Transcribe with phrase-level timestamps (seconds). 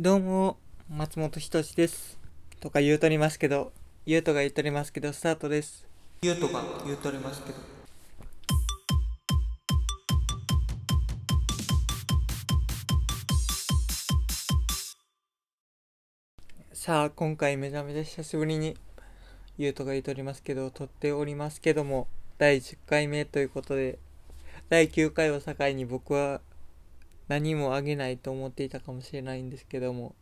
[0.00, 0.58] どうも、
[0.88, 2.20] 松本人志です。
[2.60, 3.72] とか言うとりますけど、
[4.06, 5.88] 言うとが言うとりますけど、スタートです。
[6.22, 7.58] 言うとか言うとりますけど。
[16.72, 18.76] さあ、今回めちゃめちゃ久しぶりに、
[19.58, 22.06] 言うとが言うとりますけど、撮っておりますけども、
[22.38, 23.98] 第10回目ということで、
[24.68, 26.40] 第9回を境に僕は
[27.28, 30.14] 何もあげないと思っていたかもしれないんですけども。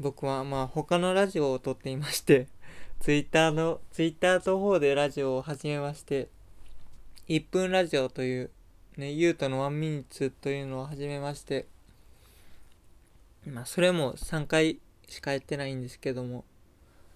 [0.00, 2.46] 僕はまあ他のラジオを撮っていまして
[3.00, 6.28] ツイッターのツイッターの方でラジオを始めまして
[7.28, 8.50] 1分ラジオという
[8.96, 11.66] ねゆうとのワンミニッツというのを始めまして
[13.44, 16.44] まあそれも3回しかやってないんですけども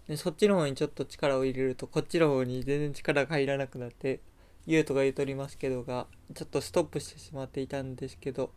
[0.09, 4.19] でそっちの方にちょっと力を入れるとこっちの方に全然力が入らなくなって
[4.67, 8.51] 言うとか言うとりますけどがちょっとストップしてしまっていたんですけど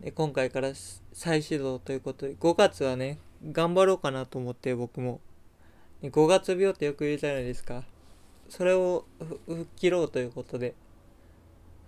[0.00, 0.72] で今回から
[1.12, 3.18] 再始動ということで5月はね
[3.52, 5.20] 頑張ろうかなと思って僕も。
[6.02, 7.82] 5月病ってよく言うじゃないですか。
[8.48, 9.06] それを
[9.46, 10.74] 吹っ切ろうということで。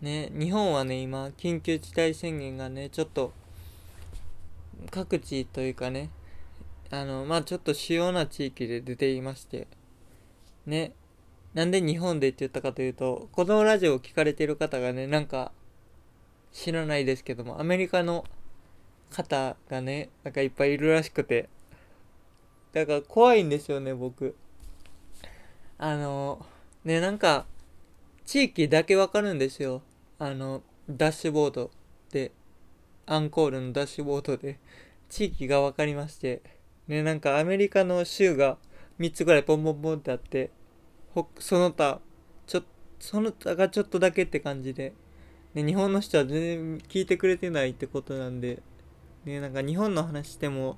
[0.00, 3.32] ね日本はね今緊急事態宣言がねちょっと
[4.90, 6.10] 各地というかね
[6.90, 9.66] あのまあちょっと主要な地域で出ていまして。
[10.66, 10.92] ね
[11.54, 15.50] なんで日本でって言ったかというと、このラジオを聞かれてる方がね、なんか、
[16.52, 18.24] 知らないですけども、アメリカの
[19.10, 21.48] 方がね、なんかいっぱいいるらしくて、
[22.72, 24.36] だから怖いんですよね、僕。
[25.78, 26.44] あの、
[26.84, 27.46] ね、なんか、
[28.24, 29.82] 地域だけわかるんですよ。
[30.18, 31.70] あの、ダッシュボード
[32.10, 32.32] で、
[33.06, 34.58] アンコールのダッシュボードで、
[35.08, 36.42] 地域がわかりまして、
[36.88, 38.58] ね、なんかアメリカの州が
[38.98, 40.50] 3つぐらいポンポンポンってあって、
[41.38, 42.00] その他
[42.46, 42.62] ちょ
[42.98, 44.92] その他がちょっとだけって感じで、
[45.58, 48.62] ね、日本の人は全然聞いてくれてないってことなんで、
[49.24, 50.76] ね、なんか日本の話しても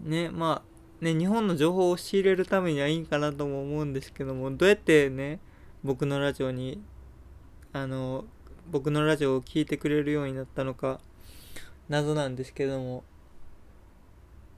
[0.00, 5.40] ねまあね日本の情報を仕入れるためにはいいんかなとも思うんですけどもどうやってね
[5.82, 6.80] 僕のラジオに
[7.72, 8.24] あの
[8.70, 11.00] 僕のラジオを聞いてくれるようになったのか
[11.88, 13.02] 謎なんですけども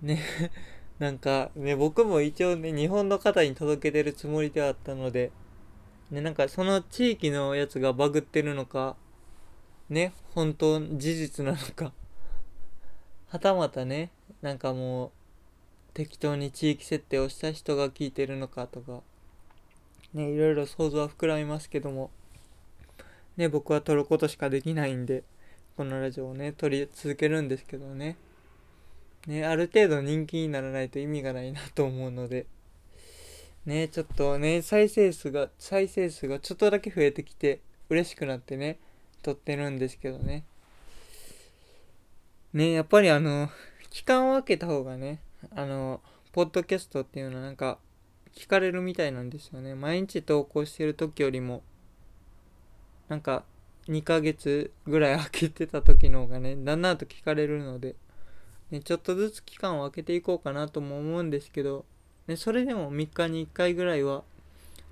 [0.02, 0.20] ね
[0.98, 5.32] なんかね、僕も一応ね、日本の方に届けてるつもりではあったので、
[6.12, 8.96] ね、なんかその地域のやつがバグってるのか、
[9.88, 11.92] ね、本当、事実なのか、
[13.28, 15.10] はたまたね、なんかもう、
[15.92, 19.02] 適当に地域設定をした人が聞いてるのかとか、
[20.14, 22.10] ね、いろいろ想像は膨らみますけども、
[23.36, 25.22] ね、僕は撮ることしかできないんで、
[25.76, 28.16] このラジオをね、撮り続けるんですけどね。
[29.26, 32.46] ね、ある程度人気にならないと意味がないなと思うので、
[33.66, 38.78] ね、ちょっとね、再生数が、再生数がちょっとだけ増えてきて、嬉しくなってね、
[39.24, 40.44] 撮ってるんですけどね。
[42.52, 43.48] ね、やっぱりあの、
[43.90, 45.20] 期間を空けた方がね、
[45.56, 47.78] あの、ポッドキャストっていうのはなんか、
[48.34, 49.74] 聞かれるみたいなんですよね。
[49.74, 51.62] 毎日投稿してる時よりも、
[53.08, 53.44] なんか、
[53.88, 57.96] 2ヶ月ぐらい空けてた時の方がね、だんだんと聞かれるので、
[58.70, 61.86] ね、ちょっとずつ期間を空けていこうかなとも思うんですけど、
[62.26, 64.22] ね、それでも3日に1回ぐらいは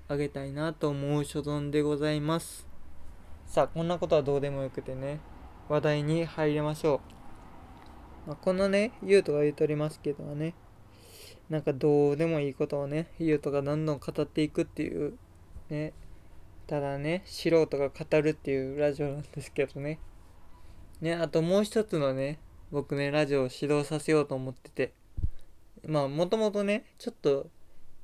[0.07, 2.72] あげたいなと思う所存でございます。
[3.53, 5.19] さあ、こんなことはどうでもよくてね、
[5.69, 7.01] 話題に入りましょ
[8.25, 8.29] う。
[8.29, 10.55] まあ、このね、ゆうとが言うとりますけどね、
[11.51, 15.19] なんかどうでもいいことをね、ゆうとがどんどん語っていくっていう、
[15.69, 15.93] ね、
[16.65, 19.99] ただね、素人が語るっていうラジオなんですけどね。
[20.99, 22.39] ね、あともう一つのね、
[22.71, 24.93] 僕ね、ラジオを指導させようと思ってて。
[25.85, 27.51] まあ、もともとね、ちょっと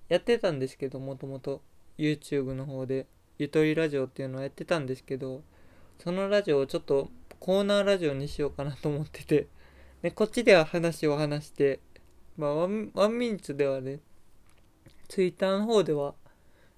[0.09, 1.63] やってたんですけど、もともと
[1.97, 3.07] YouTube の方で、
[3.39, 5.41] ゆとりラジオっていうのをやってたんですけど、
[5.97, 9.47] そのラジオをちょっとコーナーラジオにしようかなと思ってて、
[10.03, 11.79] で、こっちでは話を話して、
[12.37, 14.01] まあ、ワンワンミニッツではね、
[15.07, 16.15] ツイッターの方では、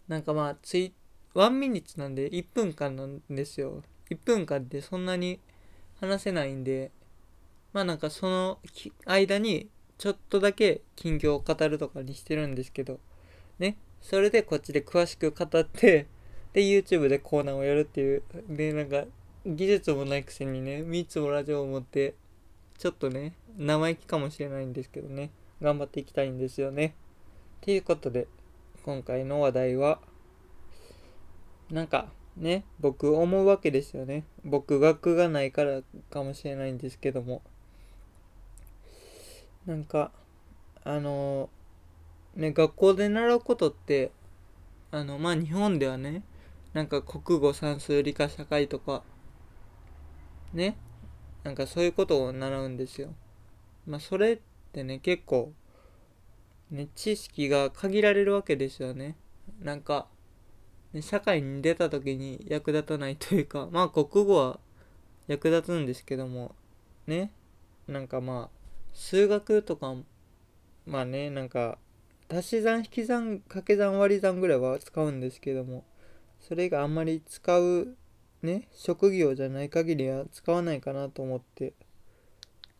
[0.07, 0.93] なんかまあ、ツイ
[1.33, 3.81] ワンミニッツなんで1分間なんですよ。
[4.11, 5.39] 1分間ってそんなに
[5.99, 6.91] 話せないんで、
[7.73, 8.59] まあなんかその
[9.05, 12.99] 間にちょっとだけ近況を語るとかにしてるんですけど、
[13.57, 13.77] ね。
[14.01, 16.07] それでこっちで詳しく語って、
[16.53, 19.05] で YouTube でコーナーをやるっていう、でなんか
[19.45, 22.13] 技術もないくせにね、3つもラジオを持って、
[22.77, 25.31] ちょっとね、生意気かもしれないんですけどね、
[25.61, 26.93] 頑張っていきたいんですよね。
[27.61, 28.27] ということで、
[28.83, 29.99] 今回の話題は、
[31.71, 34.25] なんかね、僕思うわけですよね。
[34.43, 37.41] 僕学がないからかもしれないんですけども。
[39.65, 40.11] なんか、
[40.83, 41.49] あの
[42.35, 44.11] ね、学校で習うことって、
[44.91, 46.23] あの、まあ、日本ではね、
[46.73, 49.03] なんか国語、算数、理科、社会とか、
[50.53, 50.77] ね、
[51.43, 53.13] なんかそういうことを習うんですよ。
[53.85, 54.39] まあそれっ
[54.71, 55.53] てね結構
[56.69, 59.17] ね知識が限られるわけですよね
[59.61, 60.07] なんか、
[60.93, 64.59] ね、社会に出た時に役立たないというかまあ国語は
[65.27, 66.55] 役立つんですけども
[67.07, 67.31] ね
[67.87, 68.57] なんかまあ
[68.93, 69.95] 数学とか
[70.85, 71.77] まあねなんか
[72.29, 75.83] 足し算引き算掛け算割り算ぐらいは使うんですけども
[76.47, 77.95] それがあんまり使う
[78.41, 81.73] ね職業じゃない限りは使わないかなと思って。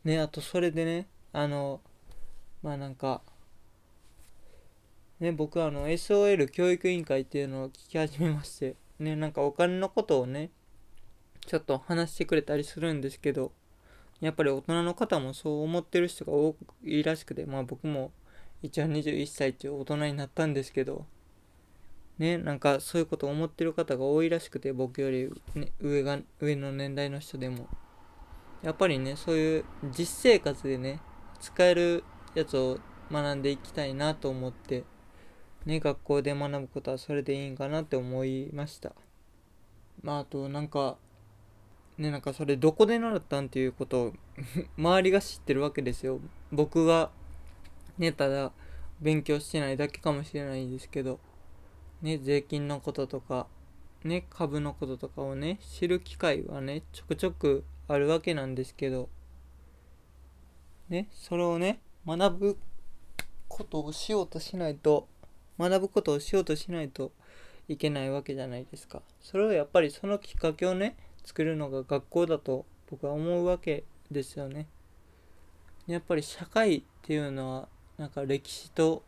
[0.04, 1.80] ねあとそれでねあの
[2.62, 3.22] まあなんか
[5.20, 10.50] ね僕あの SOL 教育委員会っていうのを聞き始めましてねなんかお金のことをね
[11.46, 13.52] ちょっと話してくれたりするんですけど
[14.20, 18.12] やっぱり大人の方もそう思ってる人が多いらしくてまあ僕も
[18.62, 21.06] 一応21歳っていう大人になったんですけど
[22.18, 27.68] ねなんかそういうことを思ってる方が多いらしくて僕より、ね、上が上の年代の人でも。
[28.62, 29.64] やっぱりねそういう
[29.96, 31.00] 実生活でね
[31.40, 32.04] 使える
[32.34, 32.78] やつを
[33.10, 34.84] 学んでいきたいなと思って
[35.66, 38.92] ね学校で学ぶことはそれでいいんかなって思いました。
[40.02, 40.96] まああとなんか
[41.98, 44.12] ねなんかそれどこで習ったんっていうことを
[44.78, 46.20] 周りが知ってるわけですよ。
[46.52, 47.10] 僕が
[47.98, 48.52] ねただ
[49.00, 51.18] 勉強してないだけかもしれないんですけど。
[52.02, 53.46] ね税金のこととか
[54.04, 59.08] ね株のこととかをね知る機会はねちょくちょくあるわけなんですけど
[60.88, 62.58] ねそれをね学ぶ
[63.48, 65.08] ことをしようとしないと
[65.58, 67.12] 学ぶことをしようとしないと
[67.68, 69.02] いけないわけじゃないですか。
[69.20, 74.66] それをやっぱりそのきっかけをね作るのが学校だと僕は思うわけですよね。
[75.86, 77.68] やっぱり社会っていうのは
[77.98, 79.02] なんか歴史と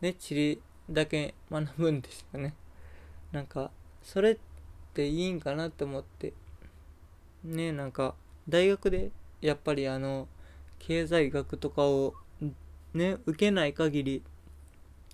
[0.00, 2.54] ね地理だけ学ぶんですよね。
[3.32, 3.70] なんか
[4.02, 4.38] それっ
[4.92, 6.32] ていいんかなって思って。
[7.42, 8.14] ねなんか
[8.48, 9.10] 大学で
[9.42, 10.28] やっぱりあの
[10.78, 12.14] 経済学とかを
[12.94, 14.22] ね受けない限り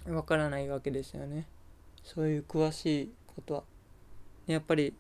[0.07, 1.47] わからないわけですよね。
[2.05, 3.63] そういう詳しいことは。
[4.47, 4.95] やっぱり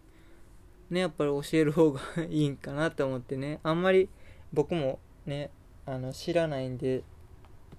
[0.90, 3.61] ねやっぱり教える方がいいんかなって思ってね。
[3.62, 4.08] あんまり
[4.52, 5.50] 僕もね
[5.87, 7.02] あの知らないんで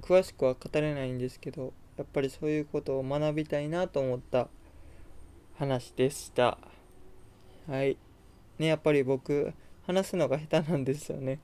[0.02, 1.74] 詳しくは語れないんですけど。
[1.98, 4.48] やっぱりそういうことを学びたいなと思った
[5.56, 6.58] 話でした。
[7.68, 7.98] はい。
[8.58, 9.54] ねやっぱり僕
[9.86, 11.40] 話すのが下手なんですよね。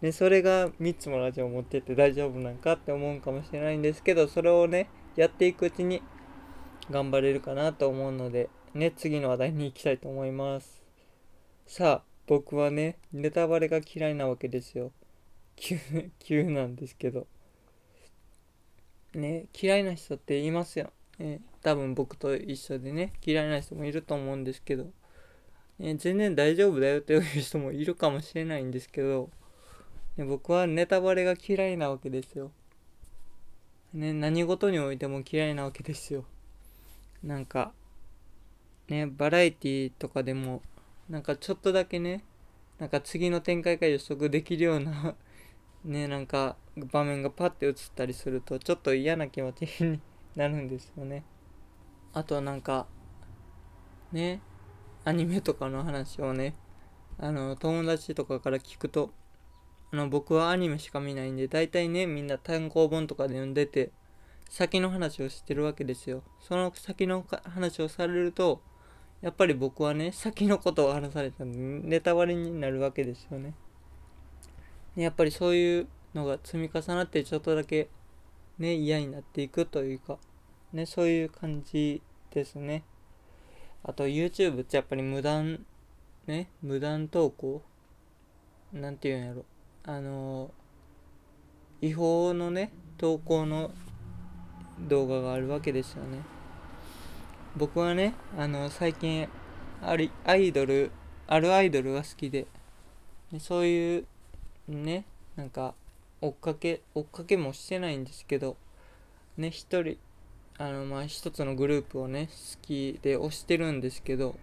[0.00, 6.02] でそれが3つもラジオを持ってって大丈夫なんかって思うかもしれないんですけどそれをねやっていくうちに
[6.90, 10.82] 頑張れるかなと思うのでね次の話題に行きたいと思います。
[11.66, 14.92] さあ僕はねネタバレが嫌いなわけですよ。
[15.56, 15.78] 急
[16.20, 17.26] 急なんですけど。
[19.16, 24.84] ね嫌いな人っていますよ、ね、多分僕と一緒でね嫌いな人もいると思うんですけど、
[25.78, 29.30] ね、全然大丈夫だよっていう人もいるかもしれないんですけど、
[30.16, 32.52] ね、僕はネタバレが嫌いなわけですよ、
[33.94, 36.24] ね、何事においても嫌いなわけですよ。
[37.22, 37.72] なんか
[38.88, 40.62] ねバラエティとかでも
[41.08, 42.22] なんかちょっとだけね
[42.78, 45.14] なんか次の展開が予測できるような
[45.86, 50.00] ねなんか場面がパッて映ったりするとちょっと嫌な気持ちに
[50.34, 51.24] なるんですよね。
[52.12, 52.86] あとはなんか
[54.12, 54.40] ね
[55.04, 56.54] アニメとかの話をね
[57.18, 59.10] あの友達とかから聞くと
[59.92, 63.92] あの僕はアニメしか見ないんで大体ねみんな単行本とかで読んでて
[64.50, 66.22] 先の話をしてるわけですよ。
[66.40, 68.60] その先の話をされると
[69.22, 73.54] やっぱり僕はね先のことを話されたんでネタバレになるわけですよね。
[74.96, 77.88] やっぱりそういうのが積み重なってちょっとだけ
[78.58, 80.18] ね嫌になっていくというか
[80.72, 82.82] ねそういう感じですね。
[83.84, 85.64] あと YouTube ってやっぱり無断
[86.26, 87.62] ね無断投稿？
[88.72, 89.44] なんていうんやろ。
[89.84, 90.50] あの
[91.80, 93.70] 違法のね投稿の
[94.88, 96.18] 動画があるわけですよね。
[97.56, 99.28] 僕はねあの最近
[99.82, 100.90] あるアイドル
[101.26, 102.46] あるアイドルが好きで
[103.38, 104.06] そういう
[104.68, 105.04] ね
[105.36, 105.74] なんか
[106.20, 108.56] 追っかけ追っかけもしてないんですけど
[109.36, 109.98] ね一人
[110.58, 112.32] あのまあ一つのグループをね好
[112.62, 114.36] きで推してるんですけど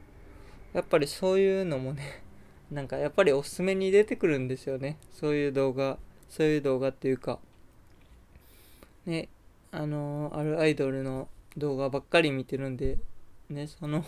[0.73, 2.21] やっぱりそういうのもね
[2.71, 4.97] なんかやっぱりおすすめに出てくるんですよね。
[5.11, 5.99] そういう動画
[6.29, 7.39] そういう動画っていうか。
[9.05, 9.29] ね
[9.71, 11.27] あのあるアイドルの
[11.57, 12.97] 動画ばっかり見てるんで
[13.49, 14.05] ねその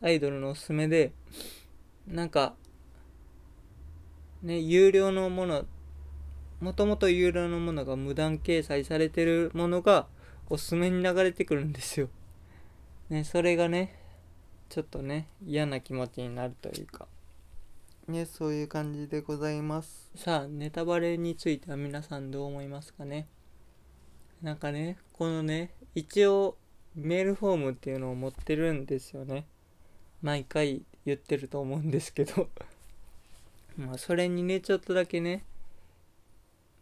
[0.00, 1.12] アイドルのおすすめで
[2.06, 2.54] なんか
[4.46, 5.66] ね、有料のもの、
[6.60, 10.06] もともと有料のものが無断掲載されてるものが
[10.48, 12.08] おすすめに流れてくるんですよ。
[13.10, 13.98] ね、それがね、
[14.68, 17.08] ちょっとね、嫌な気持ちになるというか、
[18.06, 20.12] ねそういう感じでございます。
[20.14, 23.26] さあネタバレについては皆さんどう思いますかね？
[24.42, 26.56] なんかねこのね一応
[26.94, 29.48] メールフォームっていうのを持ってるんですよね。
[30.22, 32.48] 毎回言ってると思うんですけど。
[33.76, 35.44] まあそれにねちょっとだけね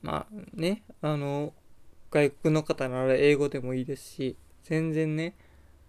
[0.03, 1.53] まあねあの
[2.11, 5.35] 外国の方なら英語でもいいですし全然ね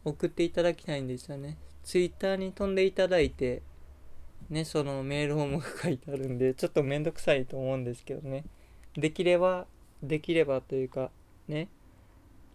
[0.04, 3.62] 送っていただきたいんですよねツイッターに飛んでいただいて
[4.50, 8.44] ね、そのメールフォームが書いてあるんで、ちょっとめんどくさいと思うんですけどね。
[8.94, 9.66] できれば、
[10.04, 11.10] できればというか、
[11.48, 11.70] ね、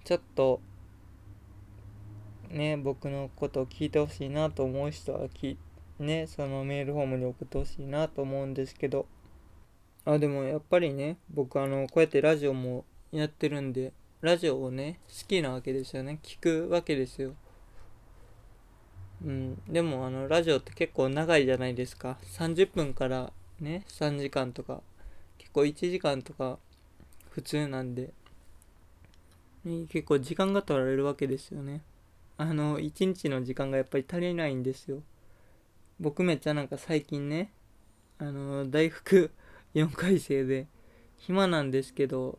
[0.04, 0.60] ちょっと、
[2.48, 5.58] ね、僕のことを聞いてほしいなと思う人はき、
[6.00, 9.06] ね、そのメールフォームに送ってほしいなと思うんですけど、
[10.04, 16.18] あ、でもやっぱりね、僕あの、こうやってラジオもやってるんで、ラジオをね、好きなわけですよね。
[16.22, 17.34] 聞くわけですよ。
[19.24, 22.16] うん、でもあのラジオって結構長いじゃないですか。
[22.22, 24.80] 30分からね3時間とか
[25.36, 26.58] 結構1時間とか
[27.30, 28.10] 普通なんで、
[29.64, 31.82] ね、結構時間が取られるわけですよね。
[32.38, 35.02] あの1日の時間がやっぱり足りないんですよ。
[36.00, 37.52] 僕めっちゃなんか最近ね
[38.18, 39.30] あの大福
[39.74, 40.66] 4回生で
[41.18, 42.38] 暇なんですけど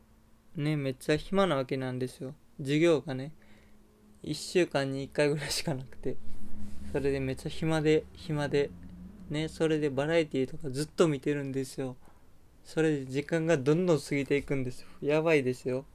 [0.55, 2.33] ねめっちゃ暇なわけなんですよ。
[2.57, 3.31] 授業がね
[4.23, 6.17] 1週間に1回ぐらいしかなくて
[6.91, 8.71] それでめっちゃ暇で暇で
[9.29, 11.95] ねそれでバラエティとかずっと見てるんですよ。
[12.63, 14.87] それで時間がどんどん過ぎていくんですよ。
[15.01, 15.85] やばいですよ。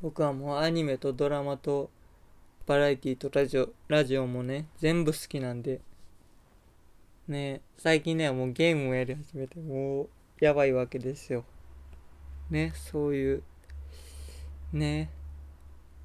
[0.00, 1.90] 僕はもうアニメとドラマと
[2.66, 5.80] バラエティとラジオラジオもね全部好きなんで
[7.28, 10.08] ね最近ねもうゲームをやり始めてもう
[10.40, 11.44] やばいわけですよ。
[12.50, 13.42] ねそういう
[14.72, 15.10] ね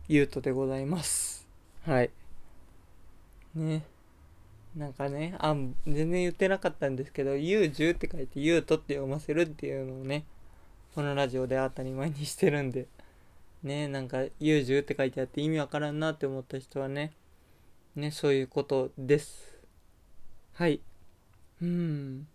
[0.07, 1.47] ゆうとでございます。
[1.85, 2.11] はい。
[3.55, 3.83] ね
[4.75, 10.25] なんかねあ全然言ってなかったんですけど「ゆうじゅう」って書いて「ゆうと」って読ませるっていうのをね
[10.95, 12.87] このラジオで当たり前にしてるんで
[13.61, 17.13] ねなんか「ゆうじゅう」って書いてあって意味わからんなって思った人はね
[17.95, 19.59] ねそういうことです。
[20.53, 20.81] はい。
[21.63, 22.27] うん。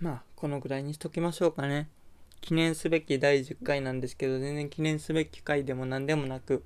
[0.00, 1.88] まあこのぐらいにしときましょうかね。
[2.40, 6.62] 記念すべき第10回なんですけど全然記念すべき回でも何でもなく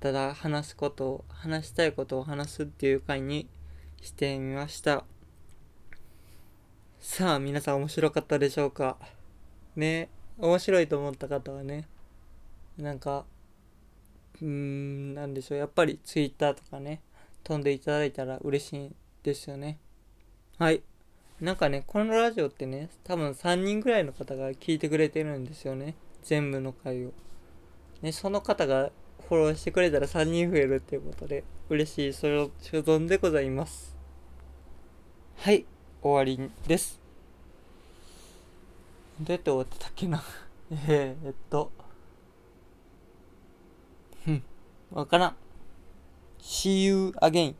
[0.00, 3.48] ただ話すことを話したいことを話すっていう回に
[4.00, 5.04] してみました。
[7.00, 8.96] さあ皆さん面白かったでしょうか？
[9.74, 10.08] ね。
[10.38, 11.86] 面白いと思った方はね
[12.78, 13.24] なんか
[14.40, 15.58] うーんなんでしょう。
[15.58, 17.02] やっぱり Twitter とかね
[17.42, 18.92] 飛んでいただいたら嬉しい
[19.24, 19.78] ですよね。
[20.58, 20.82] はい。
[21.42, 27.12] なんかねこのラジオってね多分3人ぐらいの方が聞いてくれてるんですよね全部の回を
[28.00, 28.90] ねその方が
[29.28, 33.96] フォローしてくれたら3人増えるっていうことで、嬉しいそれを所存でございます。
[35.38, 35.64] はい、
[36.02, 37.00] 終わりです。
[39.20, 40.22] どうやって終わってたっけな
[40.70, 41.72] えー、えっと、
[44.24, 44.42] ふん、
[44.90, 45.36] わからん。
[46.40, 47.54] See you again.